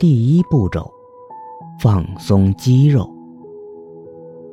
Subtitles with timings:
[0.00, 0.90] 第一步骤，
[1.78, 3.06] 放松肌肉。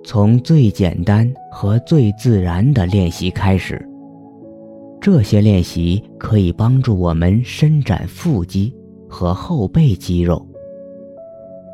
[0.04, 3.82] 从最简单和最自然的练习开始。
[5.00, 8.76] 这些练习可以帮助我们伸展腹肌
[9.08, 10.46] 和后背肌肉。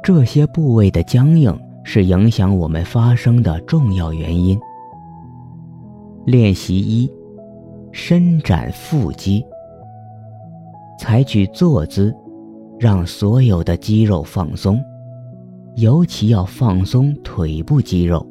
[0.03, 4.55] 这些部位的僵硬是影响我们发声的重要原因。
[6.27, 7.11] 练习一：
[7.91, 9.43] 伸展腹肌。
[10.99, 12.15] 采取坐姿。
[12.83, 14.77] 让所有的肌肉放松，
[15.77, 18.27] 尤其要放松腿部肌肉。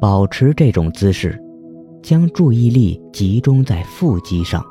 [0.00, 1.36] 保持这种姿势，
[2.00, 4.64] 将注意力集中在腹肌上。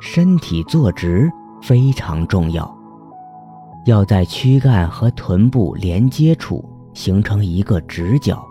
[0.00, 1.30] 身体坐直
[1.62, 2.68] 非常重要，
[3.86, 8.44] 要在躯干和臀部连接处形成一个直角。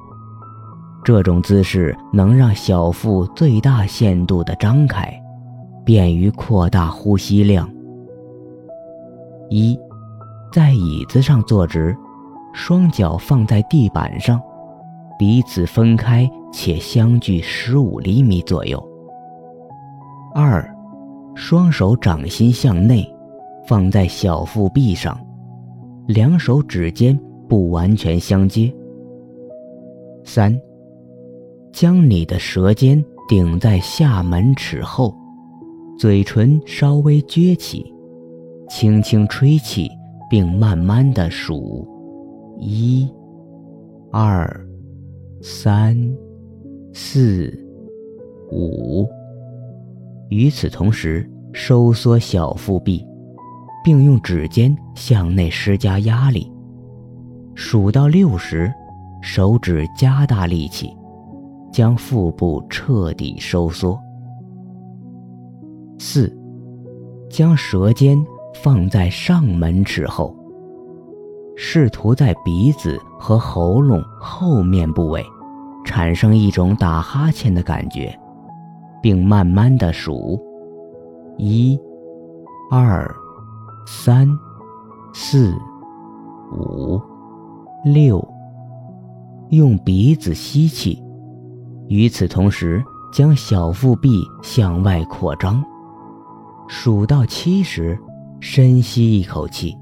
[1.03, 5.13] 这种姿势能让小腹最大限度地张开，
[5.83, 7.69] 便于扩大呼吸量。
[9.55, 9.79] 一，
[10.51, 11.95] 在椅子上坐直，
[12.55, 14.41] 双脚放在地板上，
[15.19, 18.83] 彼此分开且相距十五厘米左右。
[20.33, 20.67] 二，
[21.35, 23.07] 双手掌心向内，
[23.67, 25.15] 放在小腹壁上，
[26.07, 27.15] 两手指尖
[27.47, 28.73] 不完全相接。
[30.23, 30.59] 三，
[31.71, 35.15] 将你的舌尖顶在下门齿后，
[35.95, 37.92] 嘴唇稍微撅起。
[38.75, 39.87] 轻轻吹气，
[40.27, 41.87] 并慢慢的数，
[42.57, 43.07] 一、
[44.11, 44.67] 二、
[45.43, 45.95] 三、
[46.91, 47.53] 四、
[48.51, 49.07] 五。
[50.29, 53.05] 与此同时，收缩小腹壁，
[53.83, 56.51] 并用指尖向内施加压力。
[57.53, 58.73] 数到六时，
[59.21, 60.89] 手指加大力气，
[61.71, 63.95] 将腹部彻底收缩。
[65.99, 66.35] 四，
[67.29, 68.17] 将舌尖。
[68.53, 70.35] 放在上门齿后，
[71.55, 75.25] 试图在鼻子和喉咙后面部位
[75.83, 78.17] 产生一种打哈欠的感觉，
[79.01, 80.39] 并慢慢的数：
[81.37, 81.79] 一、
[82.71, 83.13] 二、
[83.85, 84.27] 三、
[85.13, 85.53] 四、
[86.51, 87.01] 五、
[87.83, 88.25] 六。
[89.49, 91.03] 用鼻子吸气，
[91.87, 95.63] 与此同时将小腹壁向外扩张。
[96.67, 97.99] 数到七时。
[98.45, 99.73] 深吸一口气，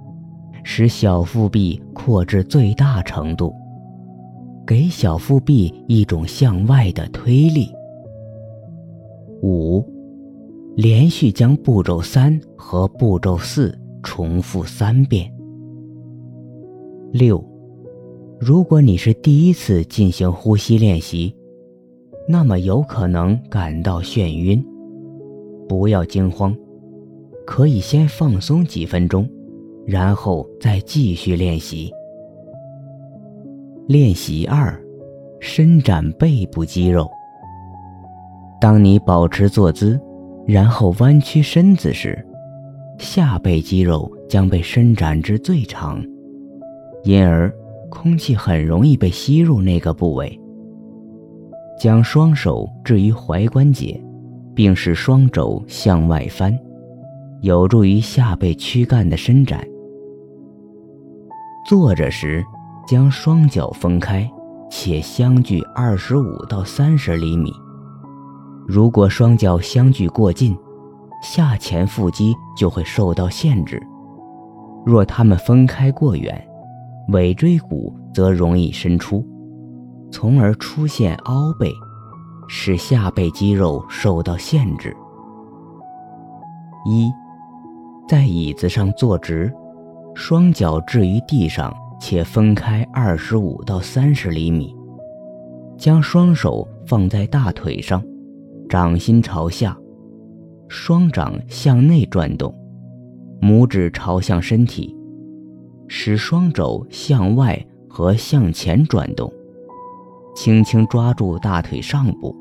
[0.63, 3.51] 使小腹壁扩至最大程度，
[4.67, 7.67] 给小腹壁一种向外的推力。
[9.41, 9.83] 五，
[10.75, 15.33] 连续将步骤三和步骤四重复三遍。
[17.11, 17.43] 六，
[18.39, 21.35] 如果你是第一次进行呼吸练习，
[22.27, 24.63] 那么有可能感到眩晕，
[25.67, 26.55] 不要惊慌。
[27.51, 29.27] 可以先放松几分钟，
[29.85, 31.91] 然后再继续练习。
[33.89, 34.81] 练习二：
[35.41, 37.05] 伸展背部肌肉。
[38.61, 39.99] 当你保持坐姿，
[40.47, 42.25] 然后弯曲身子时，
[42.97, 46.01] 下背肌肉将被伸展至最长，
[47.03, 47.53] 因而
[47.89, 50.39] 空气很容易被吸入那个部位。
[51.77, 54.01] 将双手置于踝关节，
[54.55, 56.57] 并使双肘向外翻。
[57.41, 59.65] 有助于下背躯干的伸展。
[61.67, 62.43] 坐着时，
[62.87, 64.29] 将双脚分开，
[64.69, 67.51] 且相距二十五到三十厘米。
[68.67, 70.55] 如果双脚相距过近，
[71.23, 73.77] 下前腹肌就会受到限制；
[74.85, 76.47] 若它们分开过远，
[77.09, 79.25] 尾椎骨则容易伸出，
[80.11, 81.71] 从而出现凹背，
[82.47, 84.95] 使下背肌肉受到限制。
[86.85, 87.11] 一。
[88.11, 89.49] 在椅子上坐直，
[90.13, 94.75] 双脚置于地上且分开二十五到三十厘米，
[95.77, 98.03] 将双手放在大腿上，
[98.67, 99.77] 掌心朝下，
[100.67, 102.53] 双掌向内转动，
[103.41, 104.93] 拇指朝向身体，
[105.87, 109.31] 使双肘向外和向前转动，
[110.35, 112.35] 轻轻抓住大腿上部，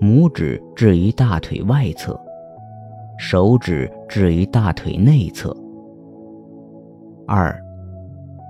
[0.00, 2.18] 拇指置于大腿外侧。
[3.18, 5.54] 手指置于大腿内侧。
[7.26, 7.54] 二，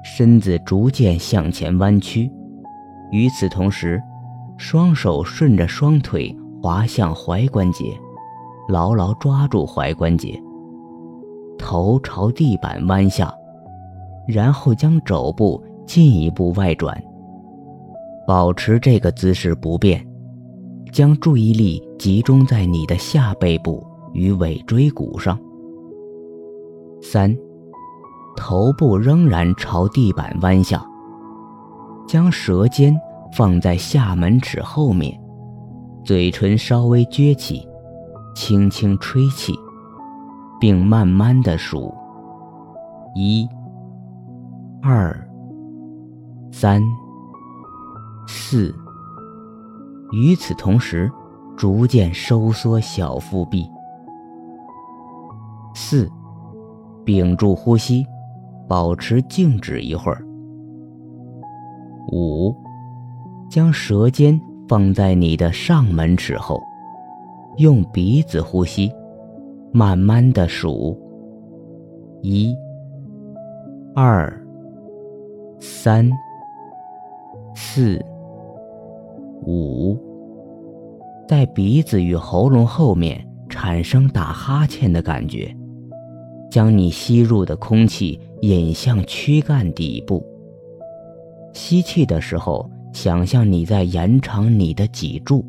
[0.04, 2.30] 身子逐渐向前弯曲，
[3.10, 4.00] 与此同时，
[4.58, 7.98] 双手顺着双腿滑向踝关节，
[8.68, 10.38] 牢牢抓住踝关节。
[11.58, 13.34] 头朝地板弯下，
[14.28, 17.02] 然后将肘部进一步外转。
[18.26, 20.06] 保持这个姿势不变，
[20.92, 23.82] 将注意力集中在你的下背部。
[24.12, 25.38] 与尾椎骨上。
[27.00, 27.36] 三，
[28.36, 30.84] 头部仍然朝地板弯下，
[32.06, 32.94] 将舌尖
[33.32, 35.18] 放在下门齿后面，
[36.04, 37.66] 嘴唇稍微撅起，
[38.34, 39.54] 轻轻吹气，
[40.60, 41.94] 并慢慢的数：
[43.14, 43.48] 一、
[44.82, 45.16] 二、
[46.50, 46.82] 三、
[48.26, 48.74] 四。
[50.10, 51.10] 与此同时，
[51.56, 53.68] 逐渐收缩小腹壁。
[55.90, 56.06] 四，
[57.06, 58.04] 屏住呼吸。
[58.68, 60.22] 保持静止一会儿。
[62.12, 62.54] 五，
[63.50, 64.38] 将舌尖
[64.68, 66.60] 放在你的上门齿后，
[67.56, 68.92] 用鼻子呼吸，
[69.72, 70.94] 慢慢的数。
[72.20, 72.54] 一、
[73.94, 74.30] 二、
[75.58, 76.10] 三、
[77.54, 77.98] 四、
[79.46, 79.96] 五，
[81.26, 85.56] 在鼻子与喉咙后面产生打哈欠的感觉，
[86.50, 88.20] 将你吸入的空气。
[88.42, 90.24] 引向躯干底部。
[91.52, 95.44] 吸气的时候，想象你在延长你的脊柱，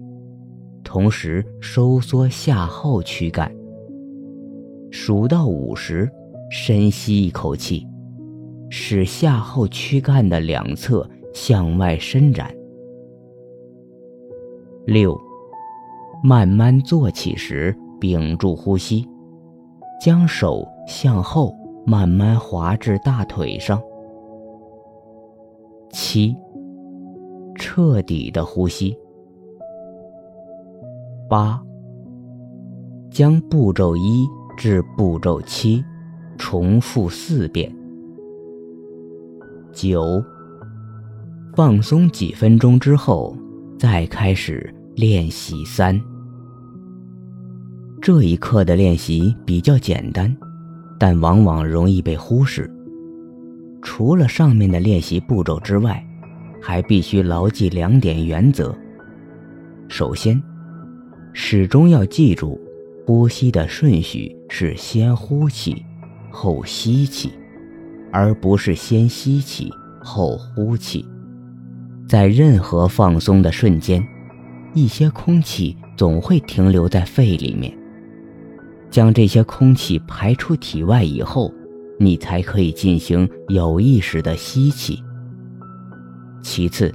[0.84, 3.54] 同时收缩下后躯干。
[4.90, 6.10] 数到五时，
[6.50, 7.86] 深吸一口气，
[8.72, 12.52] 使下后躯干的两侧向外伸展。
[14.88, 15.16] 六，
[16.24, 19.07] 慢慢坐起时，屏住呼吸，
[20.00, 21.56] 将手向后。
[21.86, 23.81] 慢慢滑至大腿上。
[25.90, 26.36] 七，
[27.56, 28.96] 彻底的呼吸。
[31.28, 31.60] 八，
[33.10, 35.84] 将步骤一至步骤七
[36.38, 37.75] 重复四遍。
[39.72, 40.24] 九，
[41.56, 43.36] 放松几分钟之后，
[43.80, 46.00] 再开始练习三。
[48.11, 50.35] 这一刻的练习比较简单。
[50.97, 52.67] 但往往容易被忽视。
[53.83, 56.03] 除了上面的练习步骤之外，
[56.59, 58.75] 还必须牢记两点原则。
[59.88, 60.41] 首先，
[61.33, 62.59] 始终要记住，
[63.06, 65.85] 呼吸的顺序是先呼气，
[66.31, 67.31] 后吸气，
[68.11, 69.71] 而不是先吸气
[70.01, 71.06] 后呼气。
[72.07, 74.03] 在任何放松的瞬间，
[74.73, 77.71] 一些空气总会停留在肺里面。
[78.89, 81.53] 将这些空气排出体外以后，
[82.00, 85.03] 你才可以进行有意识的吸气。
[86.41, 86.94] 其次，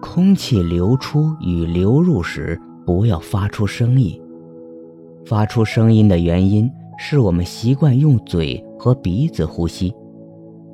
[0.00, 4.20] 空气流出与流入时不要发出声音。
[5.24, 9.92] 发出声音的原因是我们习惯用嘴和鼻子呼吸，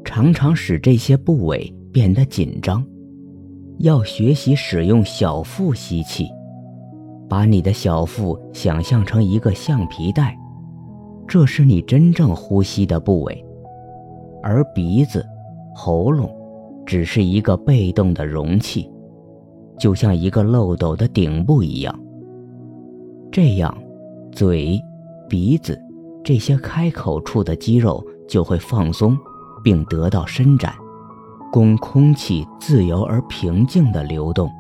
[0.05, 2.85] 常常使这些部位变得紧张。
[3.79, 6.29] 要学习使用小腹吸气。
[7.33, 10.39] 把你的小腹想象成一个橡皮带，
[11.27, 13.43] 这是你真正呼吸的部位，
[14.43, 15.25] 而鼻子、
[15.75, 16.31] 喉咙
[16.85, 18.87] 只是一个被动的容器，
[19.79, 21.99] 就像一个漏斗的顶部一样。
[23.31, 23.75] 这样，
[24.31, 24.79] 嘴、
[25.27, 25.81] 鼻子
[26.23, 29.17] 这些开口处的肌肉就会放松，
[29.65, 30.75] 并得到伸展，
[31.51, 34.51] 供空气自由而平静地流动。